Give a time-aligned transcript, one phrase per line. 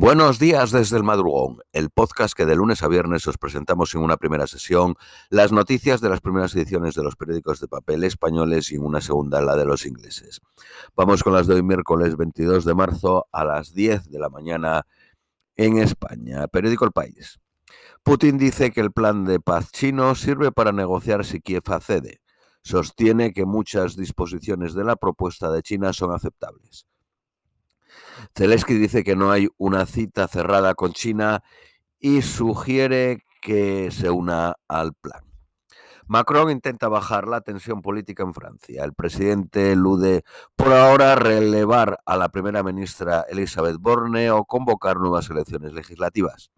[0.00, 4.00] Buenos días desde el madrugón, el podcast que de lunes a viernes os presentamos en
[4.00, 4.94] una primera sesión
[5.28, 9.02] las noticias de las primeras ediciones de los periódicos de papel españoles y en una
[9.02, 10.40] segunda la de los ingleses.
[10.96, 14.86] Vamos con las de hoy miércoles 22 de marzo a las 10 de la mañana
[15.54, 16.48] en España.
[16.48, 17.38] Periódico El País.
[18.02, 22.22] Putin dice que el plan de paz chino sirve para negociar si Kiev accede.
[22.62, 26.86] Sostiene que muchas disposiciones de la propuesta de China son aceptables.
[28.34, 31.42] Zelensky dice que no hay una cita cerrada con China
[31.98, 35.30] y sugiere que se una al plan.
[36.06, 38.82] Macron intenta bajar la tensión política en Francia.
[38.82, 40.24] El presidente elude
[40.56, 46.50] por ahora relevar a la primera ministra Elisabeth Borne o convocar nuevas elecciones legislativas.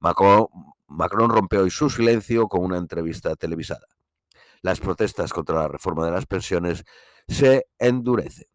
[0.00, 0.48] Macron,
[0.86, 3.86] Macron rompe hoy su silencio con una entrevista televisada.
[4.60, 6.84] Las protestas contra la reforma de las pensiones
[7.26, 8.48] se endurecen.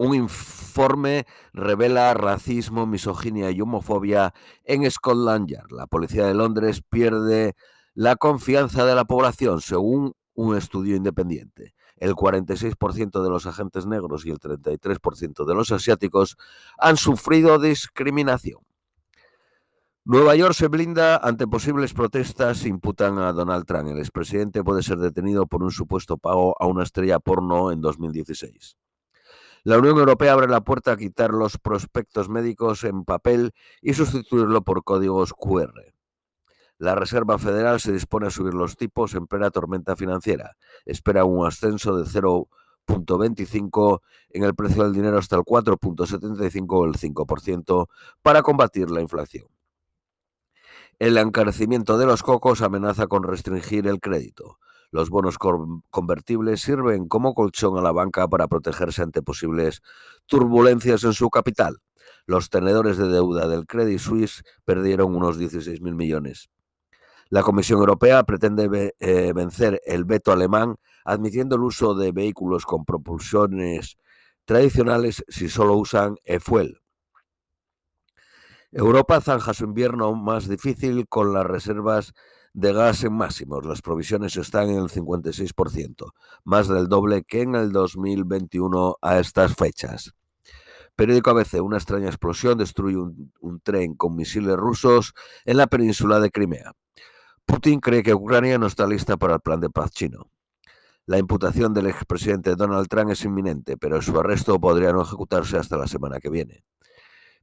[0.00, 4.32] Un informe revela racismo, misoginia y homofobia
[4.64, 5.72] en Scotland Yard.
[5.72, 7.54] La policía de Londres pierde
[7.92, 11.74] la confianza de la población, según un estudio independiente.
[11.98, 16.38] El 46% de los agentes negros y el 33% de los asiáticos
[16.78, 18.60] han sufrido discriminación.
[20.06, 22.64] Nueva York se blinda ante posibles protestas.
[22.64, 23.88] Imputan a Donald Trump.
[23.88, 28.79] El expresidente puede ser detenido por un supuesto pago a una estrella porno en 2016.
[29.62, 34.62] La Unión Europea abre la puerta a quitar los prospectos médicos en papel y sustituirlo
[34.62, 35.92] por códigos QR.
[36.78, 40.56] La Reserva Federal se dispone a subir los tipos en plena tormenta financiera.
[40.86, 44.00] Espera un ascenso de 0.25
[44.30, 47.88] en el precio del dinero hasta el 4.75 o el 5%
[48.22, 49.46] para combatir la inflación.
[50.98, 54.59] El encarecimiento de los cocos amenaza con restringir el crédito.
[54.90, 59.82] Los bonos convertibles sirven como colchón a la banca para protegerse ante posibles
[60.26, 61.78] turbulencias en su capital.
[62.26, 66.50] Los tenedores de deuda del Credit Suisse perdieron unos 16.000 millones.
[67.28, 72.84] La Comisión Europea pretende eh, vencer el veto alemán admitiendo el uso de vehículos con
[72.84, 73.96] propulsiones
[74.44, 76.80] tradicionales si solo usan e-fuel.
[78.72, 82.12] Europa zanja su invierno más difícil con las reservas
[82.52, 83.64] de gas en máximos.
[83.64, 86.12] Las provisiones están en el 56%,
[86.44, 90.14] más del doble que en el 2021 a estas fechas.
[90.96, 96.30] Periódico ABC, una extraña explosión destruye un, tren con misiles rusos en la península de
[96.30, 96.72] Crimea.
[97.46, 100.30] Putin cree que Ucrania no está lista para el plan de paz chino.
[101.06, 105.76] La imputación del expresidente Donald Trump es inminente, pero su arresto podría no ejecutarse hasta
[105.76, 106.64] la semana que viene.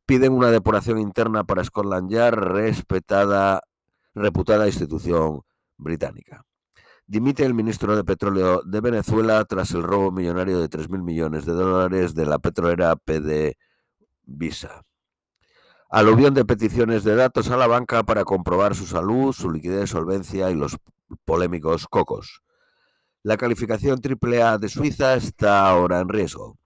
[0.06, 3.64] Piden una depuración interna para Scotland Yard respetada
[4.22, 5.42] reputada institución
[5.78, 6.44] británica.
[7.06, 11.54] Dimite el ministro de Petróleo de Venezuela tras el robo millonario de 3.000 millones de
[11.54, 13.58] dólares de la petrolera PD
[14.24, 14.84] Visa.
[15.90, 20.52] Aluvión de peticiones de datos a la banca para comprobar su salud, su liquidez, solvencia
[20.52, 20.78] y los
[21.24, 22.44] polémicos cocos.
[23.24, 26.58] La calificación AAA de Suiza está ahora en riesgo.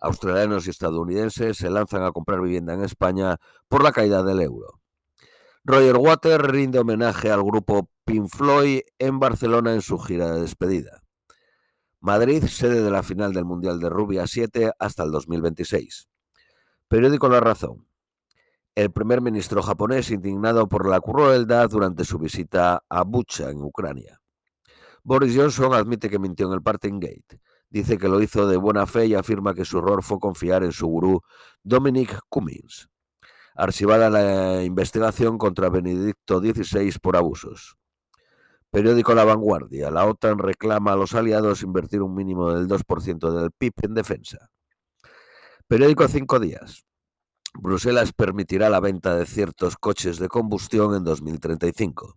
[0.00, 3.36] Australianos y estadounidenses se lanzan a comprar vivienda en España
[3.68, 4.81] por la caída del euro.
[5.64, 11.04] Roger Water rinde homenaje al grupo Pink Floyd en Barcelona en su gira de despedida.
[12.00, 16.08] Madrid, sede de la final del Mundial de Rugby a 7 hasta el 2026.
[16.88, 17.86] Periódico La Razón.
[18.74, 24.20] El primer ministro japonés indignado por la crueldad durante su visita a Bucha, en Ucrania.
[25.04, 27.40] Boris Johnson admite que mintió en el Parting Gate.
[27.70, 30.72] Dice que lo hizo de buena fe y afirma que su error fue confiar en
[30.72, 31.20] su gurú
[31.62, 32.88] Dominic Cummings
[33.54, 37.76] archivada la investigación contra Benedicto XVI por abusos.
[38.70, 39.90] Periódico La Vanguardia.
[39.90, 44.50] La OTAN reclama a los aliados invertir un mínimo del 2% del PIB en defensa.
[45.68, 46.84] Periódico Cinco Días.
[47.54, 52.16] Bruselas permitirá la venta de ciertos coches de combustión en 2035.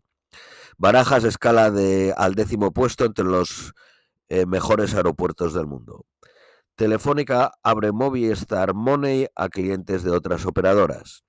[0.77, 3.73] Barajas escala de, al décimo puesto entre los
[4.29, 6.05] eh, mejores aeropuertos del mundo.
[6.75, 11.24] Telefónica abre Movistar Money a clientes de otras operadoras.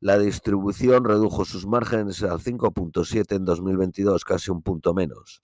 [0.00, 5.42] La distribución redujo sus márgenes al 5.7 en 2022, casi un punto menos.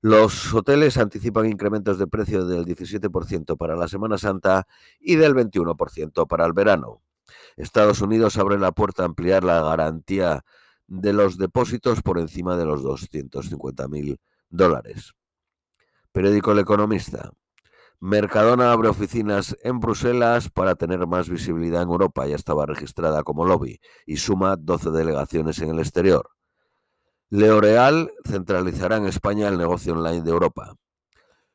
[0.00, 4.66] Los hoteles anticipan incrementos de precio del 17% para la Semana Santa
[5.00, 7.02] y del 21% para el verano.
[7.56, 10.44] Estados Unidos abre la puerta a ampliar la garantía
[10.86, 14.18] de los depósitos por encima de los 250.000
[14.48, 15.14] dólares.
[16.12, 17.32] Periódico El Economista.
[18.00, 22.26] Mercadona abre oficinas en Bruselas para tener más visibilidad en Europa.
[22.26, 26.30] Ya estaba registrada como lobby y suma 12 delegaciones en el exterior.
[27.30, 30.76] Leoreal centralizará en España el negocio online de Europa.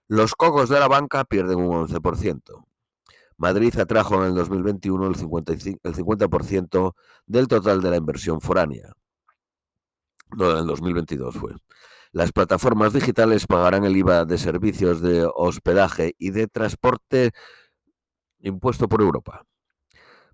[0.09, 2.65] Los cocos de la banca pierden un 11%.
[3.37, 6.93] Madrid atrajo en el 2021 el, 55, el 50%
[7.25, 8.91] del total de la inversión foránea.
[10.35, 11.53] No, en el 2022 fue.
[12.13, 17.31] Las plataformas digitales pagarán el IVA de servicios de hospedaje y de transporte
[18.37, 19.47] impuesto por Europa.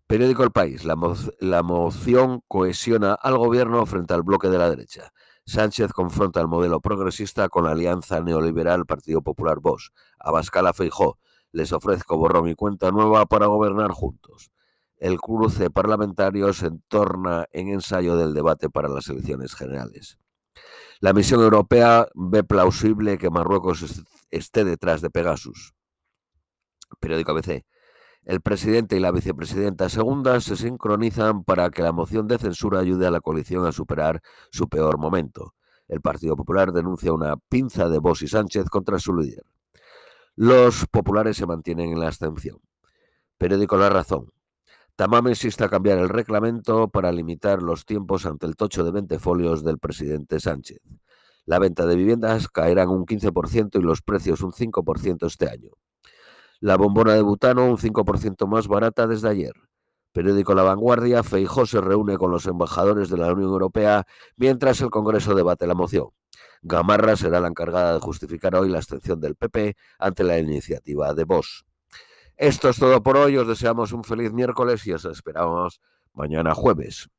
[0.05, 0.83] Periódico El País.
[0.83, 5.13] La, mo la, moción cohesiona al gobierno frente al bloque de la derecha.
[5.45, 9.93] Sánchez confronta el modelo progresista con la alianza neoliberal Partido Popular Vox.
[10.19, 11.17] Abascal Feijó.
[11.53, 14.51] Les ofrezco borrón y cuenta nueva para gobernar juntos.
[14.97, 20.19] El cruce parlamentario se entorna en ensayo del debate para las elecciones generales.
[21.01, 25.73] La misión europea ve plausible que Marruecos esté detrás de Pegasus.
[26.99, 27.63] Periódico ABC.
[28.25, 33.07] El presidente y la vicepresidenta segunda se sincronizan para que la moción de censura ayude
[33.07, 35.55] a la coalición a superar su peor momento.
[35.87, 39.43] El Partido Popular denuncia una pinza de Bosch y Sánchez contra su líder.
[40.35, 42.59] Los populares se mantienen en la abstención.
[43.37, 44.31] Periódico La Razón.
[44.99, 49.17] Tamame insiste a cambiar el reglamento para limitar los tiempos ante el tocho de 20
[49.17, 50.81] folios del presidente Sánchez.
[51.45, 55.69] La venta de viviendas caerá en un 15% y los precios un 5% este año.
[56.59, 59.53] La bombona de butano un 5% más barata desde ayer.
[60.11, 64.05] Periódico La Vanguardia, Feijó se reúne con los embajadores de la Unión Europea
[64.35, 66.09] mientras el Congreso debate la moción.
[66.61, 71.23] Gamarra será la encargada de justificar hoy la abstención del PP ante la iniciativa de
[71.23, 71.68] Vox.
[72.39, 75.81] Esto es todo por hoy, os deseamos un feliz miércoles y os esperamos
[76.13, 77.09] mañana jueves.